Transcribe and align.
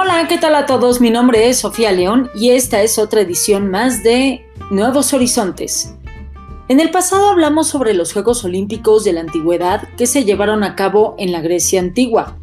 Hola, 0.00 0.28
¿qué 0.28 0.38
tal 0.38 0.54
a 0.54 0.64
todos? 0.64 1.00
Mi 1.00 1.10
nombre 1.10 1.48
es 1.48 1.58
Sofía 1.58 1.90
León 1.90 2.30
y 2.32 2.50
esta 2.50 2.82
es 2.82 3.00
otra 3.00 3.22
edición 3.22 3.68
más 3.68 4.04
de 4.04 4.46
Nuevos 4.70 5.12
Horizontes. 5.12 5.96
En 6.68 6.78
el 6.78 6.92
pasado 6.92 7.28
hablamos 7.30 7.66
sobre 7.66 7.94
los 7.94 8.12
Juegos 8.12 8.44
Olímpicos 8.44 9.02
de 9.02 9.12
la 9.12 9.22
Antigüedad 9.22 9.88
que 9.96 10.06
se 10.06 10.22
llevaron 10.22 10.62
a 10.62 10.76
cabo 10.76 11.16
en 11.18 11.32
la 11.32 11.40
Grecia 11.40 11.80
antigua. 11.80 12.36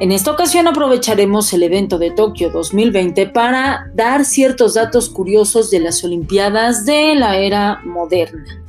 En 0.00 0.12
esta 0.12 0.30
ocasión 0.30 0.66
aprovecharemos 0.66 1.52
el 1.52 1.64
evento 1.64 1.98
de 1.98 2.10
Tokio 2.10 2.48
2020 2.48 3.26
para 3.26 3.90
dar 3.92 4.24
ciertos 4.24 4.72
datos 4.72 5.10
curiosos 5.10 5.70
de 5.70 5.80
las 5.80 6.02
Olimpiadas 6.04 6.86
de 6.86 7.14
la 7.16 7.36
era 7.36 7.82
moderna. 7.84 8.62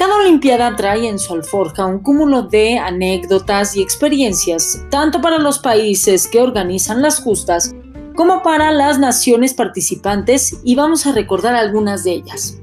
Cada 0.00 0.16
Olimpiada 0.16 0.74
trae 0.76 1.06
en 1.06 1.18
su 1.18 1.34
alforja 1.34 1.84
un 1.84 1.98
cúmulo 1.98 2.44
de 2.44 2.78
anécdotas 2.78 3.76
y 3.76 3.82
experiencias, 3.82 4.82
tanto 4.88 5.20
para 5.20 5.36
los 5.36 5.58
países 5.58 6.26
que 6.26 6.40
organizan 6.40 7.02
las 7.02 7.20
justas 7.20 7.74
como 8.16 8.42
para 8.42 8.72
las 8.72 8.98
naciones 8.98 9.52
participantes, 9.52 10.58
y 10.64 10.74
vamos 10.74 11.06
a 11.06 11.12
recordar 11.12 11.54
algunas 11.54 12.02
de 12.02 12.12
ellas. 12.12 12.58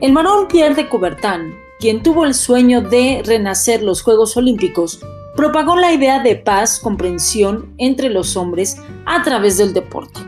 El 0.00 0.12
marón 0.12 0.48
Pierre 0.48 0.74
de 0.74 0.88
Coubertin, 0.88 1.54
quien 1.80 2.02
tuvo 2.02 2.24
el 2.24 2.32
sueño 2.32 2.80
de 2.80 3.22
renacer 3.26 3.82
los 3.82 4.00
Juegos 4.00 4.38
Olímpicos, 4.38 5.00
propagó 5.36 5.76
la 5.76 5.92
idea 5.92 6.22
de 6.22 6.36
paz, 6.36 6.80
comprensión 6.80 7.74
entre 7.76 8.08
los 8.08 8.38
hombres 8.38 8.78
a 9.04 9.22
través 9.22 9.58
del 9.58 9.74
deporte. 9.74 10.20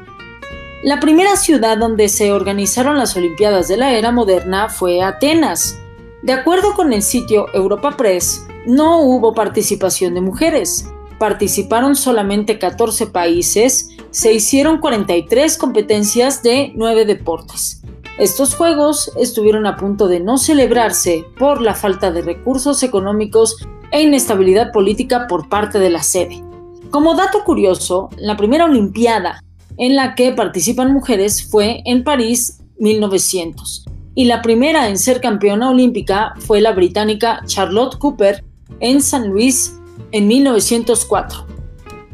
La 0.85 1.01
primera 1.01 1.35
ciudad 1.37 1.79
donde 1.79 2.11
se 2.11 2.31
organizaron 2.31 2.99
las 2.99 3.17
Olimpiadas 3.17 3.69
de 3.69 3.79
la 3.79 3.93
era 3.95 4.13
moderna 4.13 4.69
fue 4.69 5.01
Atenas. 5.01 5.79
De 6.23 6.33
acuerdo 6.33 6.75
con 6.75 6.93
el 6.93 7.03
sitio 7.03 7.47
Europa 7.53 7.97
Press, 7.97 8.47
no 8.65 9.01
hubo 9.01 9.35
participación 9.35 10.15
de 10.15 10.21
mujeres. 10.21 10.89
Participaron 11.19 11.97
solamente 11.97 12.61
14 12.61 13.09
países, 13.09 13.89
se 14.11 14.33
hicieron 14.33 14.79
43 14.79 15.59
competencias 15.59 16.45
de 16.45 16.73
9 16.77 17.07
deportes. 17.07 17.83
Estos 18.19 18.55
Juegos 18.55 19.11
estuvieron 19.19 19.67
a 19.67 19.77
punto 19.77 20.07
de 20.07 20.21
no 20.21 20.39
celebrarse 20.39 21.25
por 21.41 21.61
la 21.61 21.75
falta 21.75 22.13
de 22.13 22.23
recursos 22.23 22.85
económicos 22.85 23.57
e 23.91 24.03
inestabilidad 24.03 24.71
política 24.71 25.27
por 25.27 25.49
parte 25.49 25.81
de 25.81 25.91
la 25.91 26.05
sede. 26.05 26.41
Como 26.93 27.17
dato 27.17 27.43
curioso, 27.43 28.11
la 28.17 28.37
primera 28.37 28.67
Olimpiada 28.67 29.43
en 29.77 29.97
la 29.97 30.15
que 30.15 30.31
participan 30.31 30.93
mujeres 30.93 31.51
fue 31.51 31.83
en 31.85 32.05
París 32.05 32.61
1900 32.79 33.87
y 34.15 34.27
la 34.27 34.43
primera 34.43 34.89
en 34.89 34.99
ser 34.99 35.21
campeona 35.21 35.71
olímpica 35.71 36.35
fue 36.39 36.61
la 36.61 36.73
británica 36.73 37.43
Charlotte 37.47 37.99
Cooper 37.99 38.45
en 38.81 39.01
San 39.01 39.29
Luis 39.29 39.79
en 40.13 40.29
1904. 40.29 41.47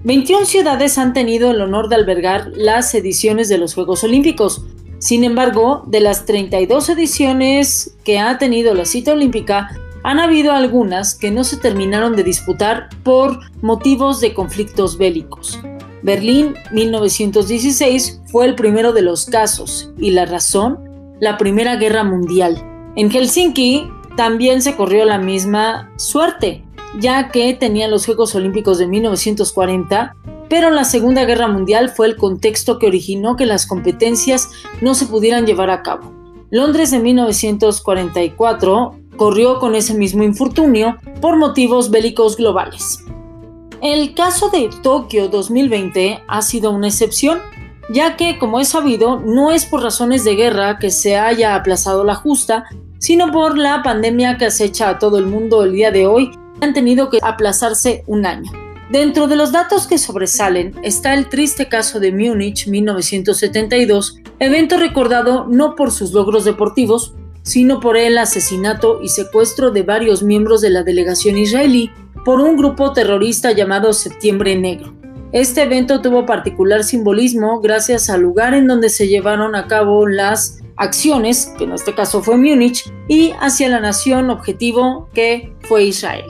21 0.05 0.47
ciudades 0.47 0.97
han 0.97 1.13
tenido 1.13 1.51
el 1.51 1.61
honor 1.61 1.89
de 1.89 1.97
albergar 1.97 2.51
las 2.55 2.95
ediciones 2.95 3.49
de 3.49 3.59
los 3.59 3.75
Juegos 3.75 4.05
Olímpicos, 4.05 4.65
sin 4.99 5.23
embargo, 5.23 5.85
de 5.87 6.01
las 6.01 6.25
32 6.25 6.89
ediciones 6.89 7.97
que 8.05 8.19
ha 8.19 8.39
tenido 8.39 8.75
la 8.75 8.85
cita 8.85 9.13
olímpica, 9.13 9.71
han 10.03 10.21
habido 10.21 10.53
algunas 10.53 11.15
que 11.15 11.31
no 11.31 11.45
se 11.45 11.57
terminaron 11.57 12.17
de 12.17 12.25
disputar 12.25 12.89
por 13.03 13.39
motivos 13.61 14.21
de 14.21 14.35
conflictos 14.35 14.99
bélicos. 14.99 15.61
Berlín 16.03 16.55
1916 16.73 18.23
fue 18.27 18.47
el 18.47 18.55
primero 18.55 18.93
de 18.93 19.03
los 19.03 19.27
casos 19.27 19.91
y 19.99 20.13
la 20.13 20.27
razón, 20.27 20.88
la 21.21 21.39
Primera 21.39 21.77
Guerra 21.77 22.05
Mundial. 22.05 22.63
En 22.97 23.11
Helsinki 23.11 23.91
también 24.17 24.63
se 24.63 24.77
corrió 24.77 25.05
la 25.05 25.19
misma 25.19 25.91
suerte, 25.97 26.65
ya 26.99 27.31
que 27.31 27.55
tenían 27.55 27.91
los 27.91 28.07
Juegos 28.07 28.35
Olímpicos 28.35 28.79
de 28.79 28.87
1940 28.87 30.17
pero 30.49 30.71
la 30.71 30.85
Segunda 30.85 31.25
Guerra 31.25 31.49
Mundial 31.49 31.91
fue 31.91 32.07
el 32.07 32.17
contexto 32.17 32.79
que 32.79 32.87
originó 32.87 33.37
que 33.37 33.47
las 33.47 33.67
competencias 33.67 34.51
no 34.81 34.95
se 34.95 35.07
pudieran 35.07 35.47
llevar 35.47 35.71
a 35.71 35.83
cabo. 35.83 36.13
Londres 36.51 36.91
de 36.91 36.99
1944 36.99 38.99
corrió 39.17 39.59
con 39.59 39.75
ese 39.75 39.95
mismo 39.95 40.23
infortunio 40.23 40.97
por 41.21 41.37
motivos 41.37 41.91
bélicos 41.91 42.37
globales. 42.37 43.05
El 43.83 44.15
caso 44.15 44.49
de 44.49 44.71
Tokio 44.83 45.29
2020 45.29 46.23
ha 46.27 46.43
sido 46.43 46.71
una 46.71 46.89
excepción, 46.89 47.39
ya 47.89 48.17
que, 48.17 48.39
como 48.39 48.61
es 48.61 48.69
sabido, 48.69 49.21
no 49.21 49.51
es 49.51 49.65
por 49.65 49.83
razones 49.83 50.25
de 50.25 50.35
guerra 50.35 50.79
que 50.79 50.91
se 50.91 51.17
haya 51.17 51.55
aplazado 51.55 52.05
la 52.05 52.15
justa, 52.15 52.65
sino 52.99 53.31
por 53.33 53.57
la 53.57 53.83
pandemia 53.83 54.37
que 54.37 54.47
acecha 54.47 54.91
a 54.91 54.99
todo 54.99 55.19
el 55.19 55.27
mundo 55.27 55.63
el 55.63 55.73
día 55.73 55.91
de 55.91 56.07
hoy, 56.07 56.31
han 56.61 56.75
tenido 56.75 57.09
que 57.09 57.19
aplazarse 57.23 58.05
un 58.07 58.27
año. 58.27 58.51
Dentro 58.91 59.29
de 59.29 59.37
los 59.37 59.53
datos 59.53 59.87
que 59.87 59.99
sobresalen 59.99 60.75
está 60.83 61.13
el 61.15 61.29
triste 61.29 61.69
caso 61.69 62.01
de 62.01 62.11
Múnich 62.11 62.67
1972, 62.69 64.17
evento 64.39 64.79
recordado 64.79 65.47
no 65.47 65.75
por 65.75 65.93
sus 65.93 66.13
logros 66.13 66.45
deportivos, 66.45 67.15
sino 67.43 67.81
por 67.81 67.97
el 67.97 68.19
asesinato 68.19 69.01
y 69.03 69.09
secuestro 69.09 69.71
de 69.71 69.83
varios 69.83 70.23
miembros 70.23 70.61
de 70.61 70.71
la 70.71 70.83
delegación 70.83 71.37
israelí 71.39 71.91
por 72.25 72.41
un 72.41 72.57
grupo 72.57 72.93
terrorista 72.93 73.53
llamado 73.53 73.93
Septiembre 73.93 74.57
Negro. 74.57 74.98
Este 75.33 75.63
evento 75.63 76.01
tuvo 76.01 76.25
particular 76.25 76.85
simbolismo 76.85 77.61
gracias 77.61 78.09
al 78.09 78.23
lugar 78.23 78.55
en 78.55 78.67
donde 78.67 78.89
se 78.89 79.09
llevaron 79.09 79.55
a 79.55 79.67
cabo 79.67 80.07
las 80.09 80.61
acciones, 80.77 81.53
que 81.59 81.65
en 81.65 81.73
este 81.73 81.95
caso 81.95 82.23
fue 82.23 82.39
Múnich, 82.39 82.91
y 83.09 83.33
hacia 83.39 83.69
la 83.69 83.81
nación 83.81 84.31
objetivo 84.31 85.11
que 85.13 85.53
fue 85.61 85.85
Israel. 85.85 86.25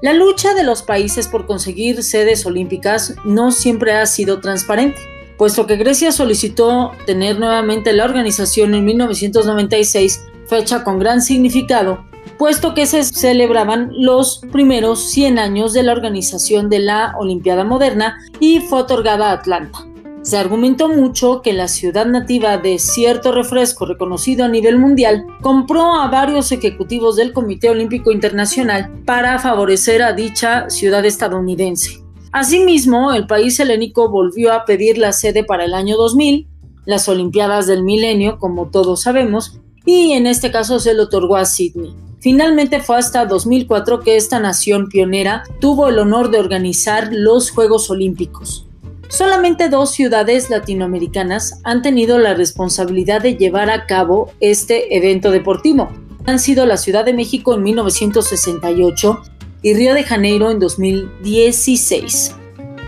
La 0.00 0.12
lucha 0.12 0.54
de 0.54 0.62
los 0.62 0.82
países 0.82 1.26
por 1.26 1.46
conseguir 1.46 2.04
sedes 2.04 2.46
olímpicas 2.46 3.16
no 3.24 3.50
siempre 3.50 3.94
ha 3.94 4.06
sido 4.06 4.40
transparente, 4.40 5.00
puesto 5.36 5.66
que 5.66 5.76
Grecia 5.76 6.12
solicitó 6.12 6.92
tener 7.06 7.38
nuevamente 7.40 7.92
la 7.92 8.04
organización 8.04 8.74
en 8.74 8.84
1996, 8.84 10.24
fecha 10.46 10.84
con 10.84 11.00
gran 11.00 11.20
significado, 11.20 12.04
puesto 12.40 12.72
que 12.72 12.86
se 12.86 13.04
celebraban 13.04 13.90
los 13.92 14.38
primeros 14.50 15.10
100 15.10 15.38
años 15.38 15.74
de 15.74 15.82
la 15.82 15.92
organización 15.92 16.70
de 16.70 16.78
la 16.78 17.14
Olimpiada 17.18 17.64
Moderna 17.64 18.16
y 18.40 18.60
fue 18.60 18.80
otorgada 18.80 19.28
a 19.28 19.32
Atlanta. 19.34 19.86
Se 20.22 20.38
argumentó 20.38 20.88
mucho 20.88 21.42
que 21.42 21.52
la 21.52 21.68
ciudad 21.68 22.06
nativa 22.06 22.56
de 22.56 22.78
cierto 22.78 23.30
refresco 23.32 23.84
reconocido 23.84 24.46
a 24.46 24.48
nivel 24.48 24.78
mundial 24.78 25.26
compró 25.42 25.96
a 25.96 26.08
varios 26.08 26.50
ejecutivos 26.50 27.16
del 27.16 27.34
Comité 27.34 27.68
Olímpico 27.68 28.10
Internacional 28.10 28.90
para 29.04 29.38
favorecer 29.38 30.00
a 30.00 30.14
dicha 30.14 30.70
ciudad 30.70 31.04
estadounidense. 31.04 32.02
Asimismo, 32.32 33.12
el 33.12 33.26
país 33.26 33.60
helénico 33.60 34.08
volvió 34.08 34.54
a 34.54 34.64
pedir 34.64 34.96
la 34.96 35.12
sede 35.12 35.44
para 35.44 35.66
el 35.66 35.74
año 35.74 35.98
2000, 35.98 36.48
las 36.86 37.06
Olimpiadas 37.06 37.66
del 37.66 37.82
Milenio, 37.82 38.38
como 38.38 38.70
todos 38.70 39.02
sabemos, 39.02 39.60
y 39.84 40.12
en 40.12 40.26
este 40.26 40.50
caso 40.50 40.80
se 40.80 40.94
le 40.94 41.02
otorgó 41.02 41.36
a 41.36 41.44
Sydney. 41.44 41.94
Finalmente 42.20 42.80
fue 42.80 42.98
hasta 42.98 43.24
2004 43.24 44.00
que 44.00 44.16
esta 44.16 44.38
nación 44.40 44.88
pionera 44.88 45.42
tuvo 45.58 45.88
el 45.88 45.98
honor 45.98 46.30
de 46.30 46.38
organizar 46.38 47.08
los 47.12 47.50
Juegos 47.50 47.88
Olímpicos. 47.88 48.66
Solamente 49.08 49.70
dos 49.70 49.90
ciudades 49.90 50.50
latinoamericanas 50.50 51.60
han 51.64 51.80
tenido 51.80 52.18
la 52.18 52.34
responsabilidad 52.34 53.22
de 53.22 53.36
llevar 53.36 53.70
a 53.70 53.86
cabo 53.86 54.30
este 54.38 54.94
evento 54.96 55.30
deportivo. 55.30 55.88
Han 56.26 56.38
sido 56.38 56.66
la 56.66 56.76
Ciudad 56.76 57.06
de 57.06 57.14
México 57.14 57.54
en 57.54 57.62
1968 57.62 59.22
y 59.62 59.74
Río 59.74 59.94
de 59.94 60.04
Janeiro 60.04 60.50
en 60.50 60.58
2016. 60.58 62.36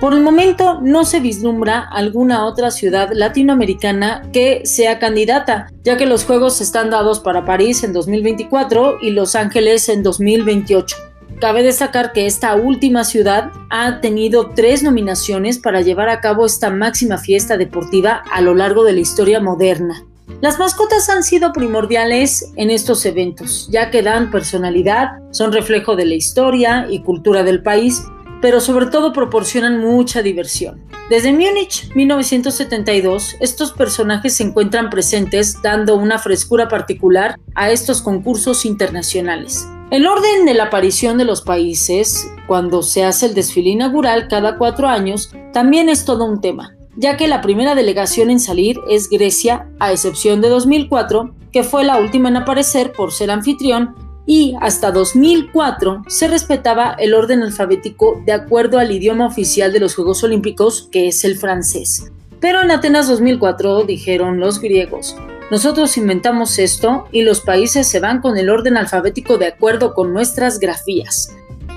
Por 0.03 0.15
el 0.15 0.21
momento 0.21 0.81
no 0.83 1.05
se 1.05 1.21
vislumbra 1.21 1.79
alguna 1.79 2.45
otra 2.45 2.73
ciudad 2.73 3.11
latinoamericana 3.13 4.29
que 4.33 4.63
sea 4.67 4.99
candidata, 4.99 5.69
ya 5.85 5.97
que 5.97 6.07
los 6.07 6.25
Juegos 6.25 6.61
están 6.61 6.91
dados 6.91 7.21
para 7.21 7.45
París 7.45 7.85
en 7.85 7.93
2024 7.93 8.99
y 9.01 9.11
Los 9.11 9.37
Ángeles 9.37 9.89
en 9.89 10.03
2028. 10.03 10.97
Cabe 11.41 11.63
destacar 11.63 12.11
que 12.11 12.27
esta 12.27 12.57
última 12.57 13.05
ciudad 13.05 13.53
ha 13.71 14.01
tenido 14.01 14.51
tres 14.57 14.83
nominaciones 14.83 15.61
para 15.61 15.83
llevar 15.83 16.09
a 16.09 16.21
cabo 16.21 16.47
esta 16.47 16.69
máxima 16.69 17.17
fiesta 17.17 17.57
deportiva 17.57 18.25
a 18.33 18.41
lo 18.41 18.57
largo 18.57 18.83
de 18.83 18.95
la 18.95 19.01
historia 19.01 19.39
moderna. 19.39 20.05
Las 20.41 20.59
mascotas 20.59 21.09
han 21.11 21.23
sido 21.23 21.53
primordiales 21.53 22.53
en 22.57 22.71
estos 22.71 23.07
eventos, 23.07 23.69
ya 23.71 23.93
que 23.93 24.03
dan 24.03 24.33
personalidad, 24.33 25.21
son 25.31 25.53
reflejo 25.53 25.95
de 25.95 26.07
la 26.07 26.15
historia 26.15 26.89
y 26.91 27.03
cultura 27.03 27.45
del 27.45 27.63
país, 27.63 28.03
pero 28.43 28.61
sobre 28.61 28.87
todo 28.87 29.13
proporcionan 29.15 29.81
mucha 29.81 30.21
diversión. 30.21 30.83
Desde 31.09 31.33
Múnich 31.33 31.91
1972, 31.95 33.37
estos 33.41 33.73
personajes 33.73 34.37
se 34.37 34.43
encuentran 34.43 34.91
presentes 34.91 35.63
dando 35.63 35.97
una 35.97 36.19
frescura 36.19 36.69
particular 36.69 37.39
a 37.55 37.71
estos 37.71 38.03
concursos 38.03 38.67
internacionales. 38.67 39.67
El 39.91 40.07
orden 40.07 40.45
de 40.45 40.55
la 40.55 40.65
aparición 40.65 41.19
de 41.19 41.25
los 41.25 41.43
países, 41.43 42.27
cuando 42.47 42.83
se 42.83 43.05
hace 43.05 43.27
el 43.27 43.35
desfile 43.35 43.71
inaugural 43.71 44.27
cada 44.27 44.59
cuatro 44.59 44.89
años, 44.89 45.31
también 45.53 45.89
es 45.89 46.05
todo 46.05 46.25
un 46.25 46.41
tema, 46.41 46.75
ya 46.97 47.17
que 47.17 47.29
la 47.29 47.43
primera 47.43 47.75
delegación 47.75 48.31
en 48.31 48.41
salir 48.41 48.81
es 48.89 49.09
Grecia, 49.09 49.69
a 49.79 49.93
excepción 49.93 50.41
de 50.41 50.49
2004, 50.49 51.35
que 51.53 51.63
fue 51.63 51.85
la 51.85 51.99
última 51.99 52.31
en 52.31 52.39
aparecer 52.39 52.93
por 52.93 53.13
ser 53.13 53.31
anfitrión, 53.31 53.95
y 54.27 54.55
hasta 54.61 54.93
2004 54.93 56.05
se 56.09 56.29
respetaba 56.29 56.95
el 56.99 57.15
orden 57.15 57.43
alfabético 57.43 58.23
de 58.25 58.33
acuerdo 58.33 58.79
al 58.79 58.93
idioma 58.93 59.27
oficial 59.27 59.73
de 59.73 59.81
los 59.81 59.95
Juegos 59.95 60.23
Olímpicos, 60.25 60.89
que 60.91 61.09
es 61.09 61.25
el 61.25 61.37
francés. 61.37 62.13
Pero 62.41 62.63
en 62.63 62.71
Atenas 62.71 63.09
2004 63.09 63.85
dijeron 63.85 64.41
los 64.41 64.61
griegos, 64.61 65.17
nosotros 65.51 65.97
inventamos 65.97 66.59
esto 66.59 67.07
y 67.13 67.23
los 67.23 67.41
países 67.41 67.87
se 67.87 68.01
van 68.01 68.21
con 68.21 68.39
el 68.39 68.49
orden 68.49 68.77
alfabético 68.77 69.39
de 69.39 69.47
acuerdo 69.47 69.95
con 69.95 70.13
nuestras 70.13 70.59
grafías. 70.59 71.29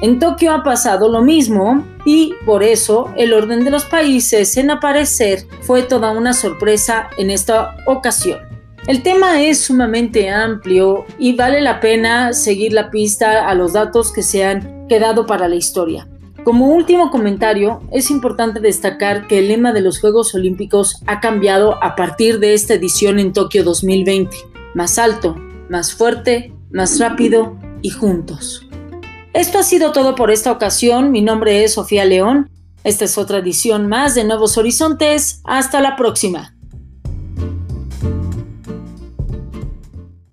En 0.02 0.20
Tokio 0.20 0.54
ha 0.54 0.64
pasado 0.64 1.10
lo 1.10 1.22
mismo 1.22 1.86
y 2.06 2.34
por 2.46 2.64
eso 2.64 3.14
el 3.18 3.34
orden 3.34 3.64
de 3.64 3.72
los 3.72 3.86
países 3.86 4.56
en 4.58 4.72
aparecer 4.72 5.46
fue 5.62 5.84
toda 5.84 6.12
una 6.12 6.34
sorpresa 6.34 7.10
en 7.18 7.32
esta 7.32 7.76
ocasión. 7.86 8.55
El 8.88 9.02
tema 9.02 9.42
es 9.42 9.62
sumamente 9.62 10.30
amplio 10.30 11.06
y 11.18 11.36
vale 11.36 11.60
la 11.60 11.80
pena 11.80 12.34
seguir 12.34 12.72
la 12.72 12.92
pista 12.92 13.50
a 13.50 13.56
los 13.56 13.74
datos 13.74 14.14
que 14.14 14.22
se 14.22 14.46
han 14.46 14.88
quedado 14.88 15.26
para 15.26 15.48
la 15.48 15.56
historia. 15.56 16.08
Como 16.44 16.68
último 16.68 17.10
comentario, 17.10 17.82
es 17.92 18.12
importante 18.12 18.60
destacar 18.60 19.26
que 19.26 19.40
el 19.40 19.48
lema 19.48 19.74
de 19.74 19.82
los 19.82 20.00
Juegos 20.00 20.36
Olímpicos 20.36 21.02
ha 21.08 21.20
cambiado 21.20 21.84
a 21.84 21.96
partir 21.96 22.38
de 22.38 22.54
esta 22.54 22.76
edición 22.76 23.18
en 23.18 23.34
Tokio 23.34 23.64
2020. 23.64 24.38
Más 24.76 25.00
alto, 25.00 25.36
más 25.68 25.92
fuerte, 25.94 26.54
más 26.70 27.00
rápido 27.00 27.58
y 27.82 27.90
juntos. 27.90 28.68
Esto 29.34 29.58
ha 29.58 29.64
sido 29.64 29.94
todo 29.94 30.14
por 30.14 30.30
esta 30.30 30.52
ocasión. 30.52 31.10
Mi 31.10 31.24
nombre 31.24 31.64
es 31.64 31.74
Sofía 31.74 32.06
León. 32.06 32.52
Esta 32.84 33.06
es 33.06 33.18
otra 33.18 33.40
edición 33.40 33.88
más 33.88 34.14
de 34.14 34.26
Nuevos 34.26 34.60
Horizontes. 34.60 35.42
Hasta 35.44 35.82
la 35.82 35.96
próxima. 35.96 36.55